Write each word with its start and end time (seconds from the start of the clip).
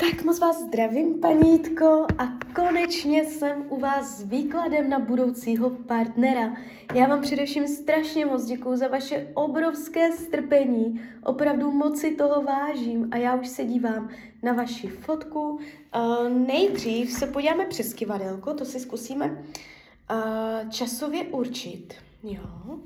Tak 0.00 0.24
moc 0.24 0.38
vás 0.38 0.62
zdravím, 0.62 1.20
panítko, 1.20 2.06
a 2.18 2.38
konečně 2.54 3.24
jsem 3.24 3.64
u 3.68 3.80
vás 3.80 4.18
s 4.18 4.22
výkladem 4.22 4.90
na 4.90 4.98
budoucího 4.98 5.70
partnera. 5.70 6.56
Já 6.94 7.06
vám 7.06 7.20
především 7.22 7.68
strašně 7.68 8.26
moc 8.26 8.44
děkuju 8.44 8.76
za 8.76 8.88
vaše 8.88 9.30
obrovské 9.34 10.12
strpení, 10.12 11.00
opravdu 11.24 11.70
moc 11.70 12.00
si 12.00 12.14
toho 12.14 12.42
vážím 12.42 13.08
a 13.10 13.16
já 13.16 13.34
už 13.34 13.48
se 13.48 13.64
dívám 13.64 14.10
na 14.42 14.52
vaši 14.52 14.88
fotku. 14.88 15.50
Uh, 15.50 16.28
nejdřív 16.28 17.12
se 17.12 17.26
podíváme 17.26 17.66
přes 17.66 17.94
kivadelko, 17.94 18.54
to 18.54 18.64
si 18.64 18.80
zkusíme 18.80 19.26
uh, 19.26 20.70
časově 20.70 21.24
určit, 21.24 21.94
jo, 22.22 22.78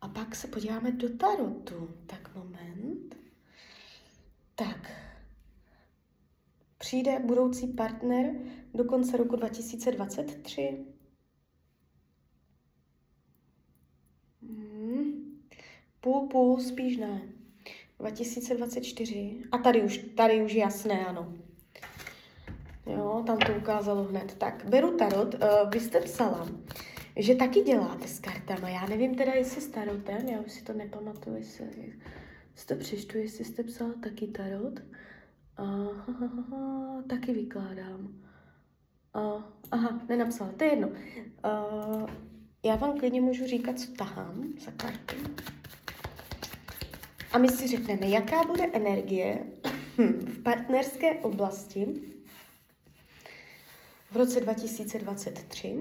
a 0.00 0.08
pak 0.08 0.34
se 0.34 0.46
podíváme 0.46 0.92
do 0.92 1.08
tarotu. 1.08 1.88
Tak 2.06 2.30
moment. 2.34 3.16
Tak, 4.54 4.90
Přijde 6.84 7.18
budoucí 7.18 7.66
partner 7.66 8.34
do 8.74 8.84
konce 8.84 9.16
roku 9.16 9.36
2023? 9.36 10.84
Hmm. 14.42 15.40
Půl, 16.00 16.28
půl, 16.28 16.60
spíš 16.60 16.96
ne. 16.96 17.22
2024. 17.98 19.36
A 19.52 19.58
tady 19.58 19.82
už, 19.82 19.98
tady 19.98 20.42
už 20.42 20.54
jasné, 20.54 21.06
ano. 21.06 21.34
Jo, 22.86 23.22
tam 23.26 23.38
to 23.38 23.52
ukázalo 23.54 24.04
hned. 24.04 24.34
Tak, 24.38 24.64
beru 24.68 24.96
tarot. 24.96 25.34
Uh, 25.34 25.40
vy 25.70 25.80
jste 25.80 26.00
psala, 26.00 26.48
že 27.16 27.34
taky 27.34 27.60
děláte 27.60 28.08
s 28.08 28.20
kartama. 28.20 28.68
Já 28.68 28.86
nevím 28.86 29.14
teda, 29.14 29.32
jestli 29.32 29.60
s 29.60 29.68
tarotem, 29.68 30.28
já 30.28 30.40
už 30.40 30.52
si 30.52 30.64
to 30.64 30.72
nepamatuju, 30.72 31.36
jestli, 31.36 31.66
jestli 32.52 32.66
to 32.68 32.76
přečtu, 32.76 33.18
jestli 33.18 33.44
jste 33.44 33.62
psala 33.62 33.92
taky 34.02 34.26
tarot. 34.26 34.80
Aha, 35.56 37.02
taky 37.08 37.32
vykládám. 37.32 38.08
Uh, 39.16 39.42
aha, 39.70 40.00
nenapsala, 40.08 40.52
to 40.52 40.64
je 40.64 40.70
jedno. 40.70 40.88
Uh, 40.88 42.10
já 42.64 42.76
vám 42.76 42.98
klidně 42.98 43.20
můžu 43.20 43.46
říkat, 43.46 43.78
co 43.78 43.92
tahám 43.92 44.44
za 44.64 44.70
karty. 44.70 45.16
A 47.32 47.38
my 47.38 47.48
si 47.48 47.68
řekneme, 47.68 48.08
jaká 48.08 48.44
bude 48.44 48.64
energie 48.72 49.46
v 49.98 50.42
partnerské 50.42 51.14
oblasti 51.20 51.86
v 54.10 54.16
roce 54.16 54.40
2023. 54.40 55.78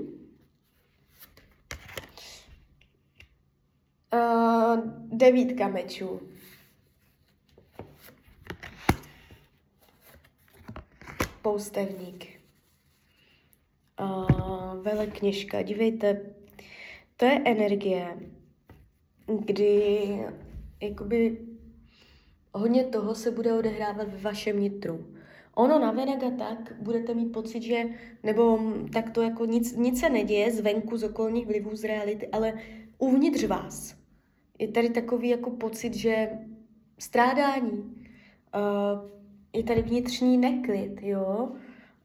Uh, 4.14 4.80
devítka 5.18 5.68
mečů. 5.68 6.33
Poustevník. 11.44 12.28
Uh, 14.00 14.82
velekněžka, 14.82 15.62
dívejte, 15.62 16.22
to 17.18 17.26
je 17.26 17.42
energie, 17.46 18.18
kdy 19.40 20.00
jakoby 20.82 21.38
hodně 22.54 22.84
toho 22.84 23.16
se 23.16 23.32
bude 23.32 23.54
odehrávat 23.54 24.08
ve 24.08 24.18
vašem 24.18 24.60
nitru. 24.60 25.06
Ono 25.56 25.80
na 25.80 25.90
a 25.90 26.32
tak 26.38 26.76
budete 26.82 27.14
mít 27.14 27.30
pocit, 27.30 27.62
že, 27.62 27.84
nebo 28.24 28.60
tak 28.94 29.10
to 29.10 29.22
jako 29.22 29.46
nic, 29.46 29.76
nic 29.76 30.00
se 30.00 30.10
neděje 30.10 30.52
zvenku, 30.52 30.98
z 30.98 31.04
okolních 31.04 31.48
vlivů, 31.48 31.76
z 31.76 31.84
reality, 31.84 32.28
ale 32.28 32.54
uvnitř 32.98 33.44
vás. 33.44 33.96
Je 34.60 34.68
tady 34.68 34.90
takový 34.90 35.30
jako 35.30 35.50
pocit, 35.50 35.94
že 35.94 36.30
strádání, 37.00 37.72
uh, 37.72 39.23
je 39.54 39.64
tady 39.64 39.82
vnitřní 39.82 40.38
neklid, 40.38 41.02
jo, 41.02 41.52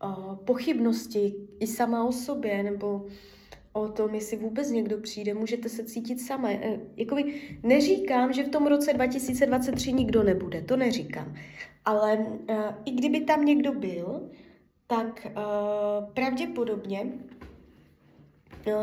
o, 0.00 0.36
pochybnosti 0.36 1.34
i 1.60 1.66
sama 1.66 2.04
o 2.04 2.12
sobě, 2.12 2.62
nebo 2.62 3.06
o 3.72 3.88
tom, 3.88 4.14
jestli 4.14 4.36
vůbec 4.36 4.70
někdo 4.70 4.98
přijde, 4.98 5.34
můžete 5.34 5.68
se 5.68 5.84
cítit 5.84 6.20
sama. 6.20 6.50
E, 6.50 6.80
jakoby 6.96 7.34
neříkám, 7.62 8.32
že 8.32 8.44
v 8.44 8.48
tom 8.48 8.66
roce 8.66 8.92
2023 8.92 9.92
nikdo 9.92 10.22
nebude, 10.22 10.62
to 10.62 10.76
neříkám. 10.76 11.34
Ale 11.84 12.26
e, 12.48 12.74
i 12.84 12.90
kdyby 12.90 13.20
tam 13.20 13.44
někdo 13.44 13.72
byl, 13.72 14.30
tak 14.86 15.26
e, 15.26 15.32
pravděpodobně 16.14 17.12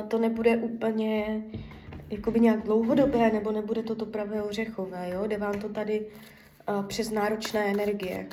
to 0.08 0.18
nebude 0.18 0.58
úplně 0.58 1.44
jakoby 2.10 2.40
nějak 2.40 2.64
dlouhodobé, 2.64 3.32
nebo 3.32 3.52
nebude 3.52 3.84
to 3.84 3.96
to 3.96 4.06
pravé 4.06 4.44
ořechové, 4.44 5.10
jo? 5.14 5.28
Jde 5.28 5.38
vám 5.38 5.60
to 5.60 5.70
tady 5.70 6.06
přes 6.88 7.12
náročné 7.12 7.66
energie. 7.66 8.28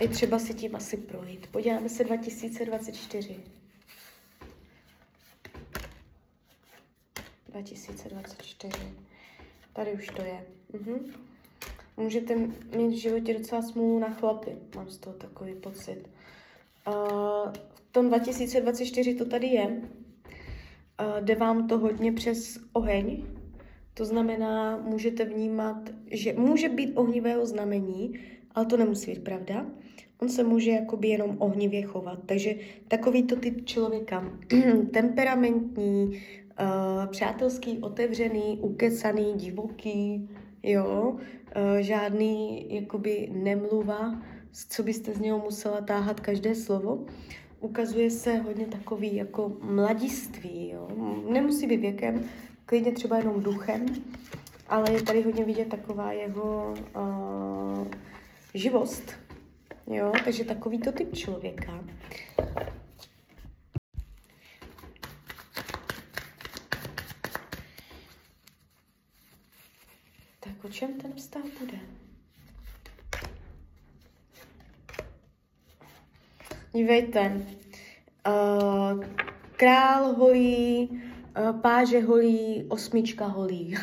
Je 0.00 0.08
třeba 0.08 0.38
si 0.38 0.54
tím 0.54 0.76
asi 0.76 0.96
projít. 0.96 1.46
Podíváme 1.46 1.88
se 1.88 2.04
2024. 2.04 3.36
2024. 7.48 8.72
Tady 9.72 9.92
už 9.92 10.06
to 10.06 10.22
je. 10.22 10.46
Mhm. 10.72 11.12
Můžete 11.96 12.36
mít 12.76 12.88
v 12.88 13.00
životě 13.00 13.34
docela 13.34 13.62
smůlu 13.62 13.98
na 13.98 14.10
chlapy. 14.10 14.56
Mám 14.76 14.90
z 14.90 14.98
toho 14.98 15.16
takový 15.16 15.54
pocit. 15.54 16.08
Uh, 16.88 17.52
v 17.74 17.92
tom 17.92 18.08
2024 18.08 19.14
to 19.14 19.24
tady 19.24 19.46
je. 19.46 19.66
Uh, 19.66 21.20
jde 21.20 21.34
vám 21.34 21.68
to 21.68 21.78
hodně 21.78 22.12
přes 22.12 22.58
oheň. 22.72 23.26
To 23.94 24.04
znamená, 24.04 24.76
můžete 24.76 25.24
vnímat, 25.24 25.90
že 26.10 26.32
může 26.32 26.68
být 26.68 26.94
ohnivého 26.94 27.46
znamení, 27.46 28.20
ale 28.54 28.66
to 28.66 28.76
nemusí 28.76 29.10
být 29.10 29.24
pravda. 29.24 29.66
On 30.18 30.28
se 30.28 30.44
může 30.44 30.70
jakoby 30.70 31.08
jenom 31.08 31.36
ohnivě 31.38 31.82
chovat. 31.82 32.18
Takže 32.26 32.54
takovýto 32.88 33.36
typ 33.36 33.66
člověka, 33.66 34.24
temperamentní, 34.92 36.04
uh, 36.06 37.06
přátelský, 37.06 37.78
otevřený, 37.78 38.58
ukecaný, 38.60 39.32
divoký, 39.36 40.28
jo, 40.62 41.12
uh, 41.12 41.78
žádný 41.78 42.66
jakoby 42.74 43.28
nemluva, 43.32 44.22
co 44.68 44.82
byste 44.82 45.12
z 45.12 45.20
něho 45.20 45.38
musela 45.38 45.80
táhat 45.80 46.20
každé 46.20 46.54
slovo. 46.54 47.04
Ukazuje 47.60 48.10
se 48.10 48.36
hodně 48.36 48.66
takový 48.66 49.16
jako 49.16 49.52
mladiství, 49.62 50.70
jo. 50.70 50.88
Nemusí 51.28 51.66
být 51.66 51.80
věkem, 51.80 52.24
klidně 52.66 52.92
třeba 52.92 53.18
jenom 53.18 53.42
duchem, 53.42 53.86
ale 54.68 54.92
je 54.92 55.02
tady 55.02 55.22
hodně 55.22 55.44
vidět 55.44 55.68
taková 55.68 56.12
jeho 56.12 56.74
uh, 56.96 57.86
živost. 58.54 59.14
Jo, 59.86 60.12
takže 60.24 60.44
takovýto 60.44 60.92
typ 60.92 61.14
člověka. 61.14 61.84
Tak 70.40 70.64
o 70.64 70.68
čem 70.68 71.00
ten 71.00 71.12
vztah 71.12 71.42
bude? 71.60 71.78
Dívejte, 76.72 77.42
uh, 78.28 79.04
král 79.56 80.14
holí, 80.14 80.88
uh, 80.88 81.60
páže 81.60 82.00
holí, 82.00 82.66
osmička 82.68 83.26
holí. 83.26 83.74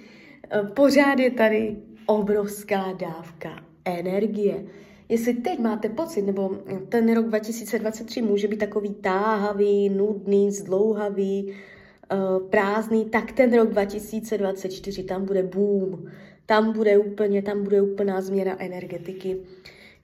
Pořád 0.74 1.18
je 1.18 1.30
tady 1.30 1.76
obrovská 2.06 2.92
dávka 2.92 3.69
energie. 3.84 4.64
Jestli 5.08 5.34
teď 5.34 5.58
máte 5.58 5.88
pocit, 5.88 6.22
nebo 6.22 6.58
ten 6.88 7.14
rok 7.14 7.26
2023 7.26 8.22
může 8.22 8.48
být 8.48 8.56
takový 8.56 8.94
táhavý, 8.94 9.88
nudný, 9.88 10.50
zdlouhavý, 10.50 11.52
eh, 11.52 12.16
prázdný, 12.50 13.04
tak 13.04 13.32
ten 13.32 13.54
rok 13.54 13.70
2024 13.70 15.02
tam 15.02 15.24
bude 15.24 15.42
boom, 15.42 16.10
tam 16.46 16.72
bude 16.72 16.98
úplně, 16.98 17.42
tam 17.42 17.64
bude 17.64 17.82
úplná 17.82 18.20
změna 18.20 18.62
energetiky. 18.62 19.36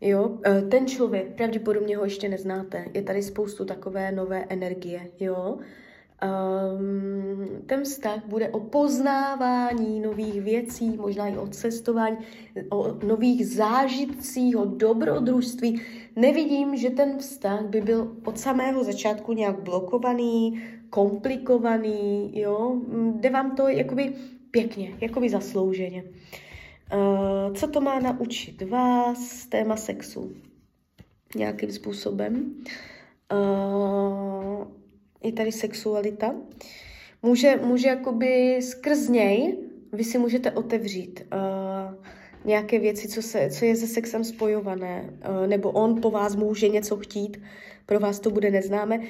Jo, 0.01 0.39
eh, 0.47 0.63
ten 0.63 0.87
člověk, 0.87 1.27
pravděpodobně 1.27 1.97
ho 1.97 2.05
ještě 2.05 2.29
neznáte, 2.29 2.85
je 2.95 3.03
tady 3.03 3.23
spoustu 3.23 3.65
takové 3.65 4.13
nové 4.13 4.45
energie, 4.49 5.11
jo. 5.21 5.59
Um, 6.25 7.63
ten 7.67 7.85
vztah 7.85 8.25
bude 8.27 8.49
o 8.49 8.61
poznávání 8.61 10.01
nových 10.01 10.43
věcí, 10.43 10.97
možná 10.97 11.29
i 11.29 11.37
o 11.37 11.47
cestování, 11.47 12.17
o 12.71 12.99
nových 13.07 13.47
zážitcích, 13.47 14.57
o 14.57 14.65
dobrodružství. 14.65 15.83
Nevidím, 16.17 16.77
že 16.77 16.91
ten 16.91 17.19
vztah 17.19 17.65
by 17.65 17.81
byl 17.81 18.17
od 18.25 18.39
samého 18.39 18.85
začátku 18.85 19.33
nějak 19.33 19.63
blokovaný, 19.63 20.63
komplikovaný, 20.91 22.31
jo. 22.41 22.81
Jde 23.17 23.31
vám 23.31 23.57
to 23.57 23.69
jakoby 23.69 24.13
pěkně, 24.51 24.97
jakoby 25.01 25.31
zaslouženě. 25.31 26.05
Uh, 26.93 27.55
co 27.55 27.69
to 27.69 27.81
má 27.81 28.01
naučit 28.01 28.63
vás 28.63 29.47
téma 29.47 29.77
sexu? 29.77 30.33
Nějakým 31.37 31.73
způsobem. 31.73 32.55
Uh, 33.33 34.67
je 35.27 35.33
tady 35.33 35.53
sexualita, 35.53 36.35
může, 37.23 37.57
může 37.57 37.89
jakoby 37.89 38.59
skrz 38.63 39.09
něj 39.09 39.57
vy 39.93 40.05
si 40.05 40.19
můžete 40.19 40.51
otevřít 40.51 41.27
uh, 41.33 42.05
nějaké 42.45 42.79
věci, 42.79 43.09
co, 43.09 43.23
se, 43.23 43.51
co 43.51 43.65
je 43.65 43.77
se 43.77 43.87
sexem 43.87 44.25
spojované, 44.25 45.11
uh, 45.11 45.47
nebo 45.47 45.71
on 45.71 46.01
po 46.01 46.11
vás 46.11 46.37
může 46.37 46.69
něco 46.69 46.97
chtít, 46.97 47.43
pro 47.87 48.01
vás 48.01 48.21
to 48.21 48.31
bude 48.31 48.51
neznáme. 48.51 48.99
Uh, 48.99 49.05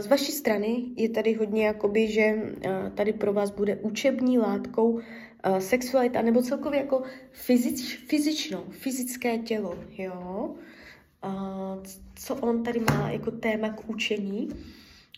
z 0.00 0.06
vaší 0.06 0.32
strany 0.32 0.82
je 0.96 1.08
tady 1.08 1.34
hodně 1.34 1.66
jakoby, 1.66 2.08
že 2.08 2.34
uh, 2.34 2.90
tady 2.94 3.12
pro 3.12 3.32
vás 3.32 3.50
bude 3.50 3.76
učební 3.76 4.38
látkou 4.38 4.90
uh, 4.90 5.00
sexualita, 5.58 6.22
nebo 6.22 6.42
celkově 6.42 6.80
jako 6.80 7.02
fyzič, 7.32 7.96
fyzičnou, 8.08 8.64
fyzické 8.70 9.38
tělo, 9.38 9.78
jo. 9.98 10.54
Uh, 11.24 11.82
co 12.14 12.34
on 12.34 12.62
tady 12.62 12.80
má 12.80 13.10
jako 13.10 13.30
téma 13.30 13.68
k 13.68 13.90
učení. 13.90 14.48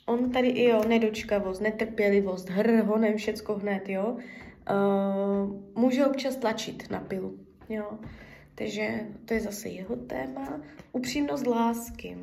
On 0.06 0.30
tady 0.30 0.48
i 0.48 0.64
jo, 0.64 0.82
nedočkavost, 0.88 1.60
netrpělivost, 1.60 2.48
hr, 2.48 2.70
honem, 2.70 3.16
všecko 3.16 3.54
hned, 3.54 3.88
jo. 3.88 4.16
Uh, 4.70 5.82
může 5.82 6.06
občas 6.06 6.36
tlačit 6.36 6.90
na 6.90 7.00
pilu, 7.00 7.38
jo. 7.68 7.98
Takže 8.54 9.00
to 9.24 9.34
je 9.34 9.40
zase 9.40 9.68
jeho 9.68 9.96
téma. 9.96 10.60
Upřímnost 10.92 11.46
lásky. 11.46 12.16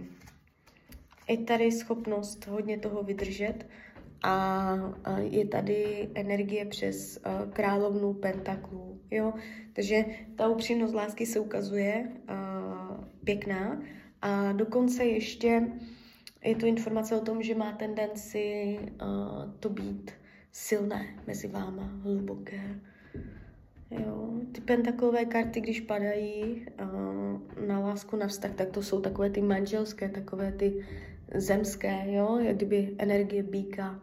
Je 1.29 1.37
tady 1.37 1.71
schopnost 1.71 2.47
hodně 2.47 2.77
toho 2.77 3.03
vydržet 3.03 3.65
a, 4.23 4.75
je 5.19 5.47
tady 5.47 6.09
energie 6.13 6.65
přes 6.65 7.17
uh, 7.17 7.51
královnu 7.51 8.13
pentaklů, 8.13 8.99
jo. 9.11 9.33
Takže 9.73 10.05
ta 10.35 10.47
upřímnost 10.47 10.93
lásky 10.93 11.25
se 11.25 11.39
ukazuje 11.39 12.11
uh, 12.29 13.05
pěkná 13.23 13.81
a 14.21 14.51
dokonce 14.51 15.05
ještě 15.05 15.67
je 16.43 16.55
to 16.55 16.65
informace 16.65 17.15
o 17.15 17.21
tom, 17.21 17.43
že 17.43 17.55
má 17.55 17.71
tendenci 17.71 18.77
uh, 19.01 19.51
to 19.59 19.69
být 19.69 20.11
silné 20.51 21.05
mezi 21.27 21.47
váma, 21.47 21.89
hluboké. 22.03 22.79
Jo, 23.91 24.29
ty 24.51 24.61
pentaklové 24.61 25.25
karty, 25.25 25.61
když 25.61 25.81
padají 25.81 26.65
uh, 26.81 27.67
na 27.67 27.79
lásku, 27.79 28.15
na 28.15 28.27
vztah, 28.27 28.51
tak 28.51 28.69
to 28.69 28.83
jsou 28.83 29.01
takové 29.01 29.29
ty 29.29 29.41
manželské, 29.41 30.09
takové 30.09 30.51
ty 30.51 30.85
zemské, 31.35 32.13
jo, 32.13 32.39
jak 32.41 32.55
kdyby 32.55 32.95
energie 32.97 33.43
býka. 33.43 33.99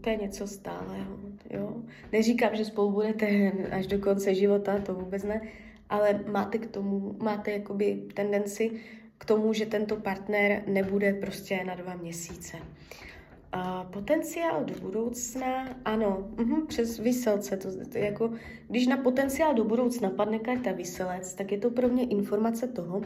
To 0.00 0.10
je 0.10 0.16
něco 0.16 0.46
stálého, 0.46 1.18
jo. 1.50 1.76
Neříkám, 2.12 2.56
že 2.56 2.64
spolu 2.64 2.90
budete 2.90 3.52
až 3.70 3.86
do 3.86 3.98
konce 3.98 4.34
života, 4.34 4.78
to 4.78 4.94
vůbec 4.94 5.24
ne, 5.24 5.40
ale 5.88 6.20
máte 6.32 6.58
k 6.58 6.66
tomu, 6.66 7.16
máte 7.22 7.50
jakoby 7.50 8.02
tendenci 8.14 8.70
k 9.20 9.24
tomu, 9.24 9.52
že 9.52 9.66
tento 9.66 9.96
partner 9.96 10.62
nebude 10.66 11.12
prostě 11.12 11.64
na 11.64 11.74
dva 11.74 11.94
měsíce. 11.94 12.56
A 13.52 13.84
potenciál 13.84 14.64
do 14.64 14.74
budoucna, 14.80 15.76
ano, 15.84 16.28
uh, 16.40 16.66
přes 16.66 16.98
vyselce, 16.98 17.56
to, 17.56 17.86
to 17.86 17.98
jako, 17.98 18.32
když 18.68 18.86
na 18.86 18.96
potenciál 18.96 19.54
do 19.54 19.64
budoucna 19.64 20.10
padne 20.10 20.38
karta 20.38 20.72
vyselec, 20.72 21.34
tak 21.34 21.52
je 21.52 21.58
to 21.58 21.70
pro 21.70 21.88
mě 21.88 22.06
informace 22.06 22.68
toho, 22.68 23.02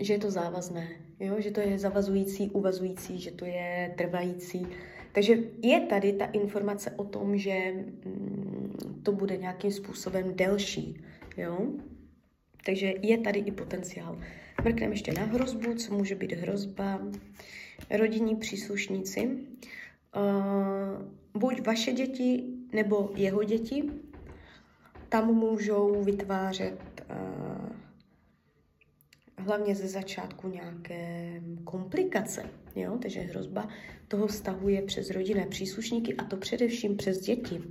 že 0.00 0.12
je 0.12 0.18
to 0.18 0.30
závazné, 0.30 0.88
jo? 1.20 1.34
že 1.38 1.50
to 1.50 1.60
je 1.60 1.78
zavazující, 1.78 2.50
uvazující, 2.50 3.18
že 3.18 3.30
to 3.30 3.44
je 3.44 3.94
trvající. 3.98 4.66
Takže 5.12 5.36
je 5.62 5.80
tady 5.80 6.12
ta 6.12 6.24
informace 6.24 6.90
o 6.90 7.04
tom, 7.04 7.36
že 7.36 7.72
mm, 8.04 9.00
to 9.02 9.12
bude 9.12 9.36
nějakým 9.36 9.72
způsobem 9.72 10.32
delší. 10.34 11.04
Jo? 11.36 11.58
Takže 12.66 12.94
je 13.02 13.18
tady 13.18 13.40
i 13.40 13.50
potenciál. 13.50 14.18
Mrkneme 14.64 14.92
ještě 14.92 15.12
na 15.12 15.24
hrozbu, 15.24 15.74
co 15.74 15.94
může 15.94 16.14
být 16.14 16.32
hrozba. 16.32 17.00
Rodinní 17.90 18.36
příslušníci. 18.36 19.26
Uh, 19.26 19.32
buď 21.40 21.66
vaše 21.66 21.92
děti 21.92 22.44
nebo 22.72 23.10
jeho 23.14 23.44
děti 23.44 23.90
tam 25.08 25.34
můžou 25.34 26.04
vytvářet 26.04 27.04
uh, 27.10 27.68
hlavně 29.38 29.74
ze 29.74 29.88
začátku 29.88 30.48
nějaké 30.48 31.40
komplikace. 31.64 32.50
Jo? 32.76 32.98
Takže 33.02 33.20
hrozba 33.20 33.68
toho 34.08 34.26
vztahu 34.26 34.68
je 34.68 34.82
přes 34.82 35.10
rodinné 35.10 35.46
příslušníky 35.46 36.14
a 36.14 36.24
to 36.24 36.36
především 36.36 36.96
přes 36.96 37.20
děti. 37.20 37.62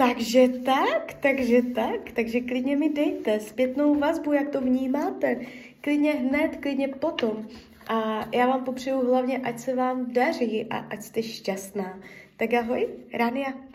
Takže 0.00 0.48
tak, 0.48 1.14
takže 1.20 1.62
tak, 1.62 2.12
takže 2.12 2.40
klidně 2.40 2.76
mi 2.76 2.88
dejte 2.88 3.40
zpětnou 3.40 3.94
vazbu, 3.94 4.32
jak 4.32 4.48
to 4.48 4.60
vnímáte. 4.60 5.40
Klidně 5.80 6.12
hned, 6.12 6.56
klidně 6.56 6.88
potom. 6.88 7.48
A 7.88 8.28
já 8.34 8.46
vám 8.46 8.64
popřeju 8.64 9.06
hlavně, 9.06 9.38
ať 9.38 9.58
se 9.58 9.74
vám 9.74 10.12
daří 10.12 10.66
a 10.70 10.76
ať 10.78 11.02
jste 11.02 11.22
šťastná. 11.22 12.00
Tak 12.36 12.54
ahoj, 12.54 12.88
Rania. 13.12 13.69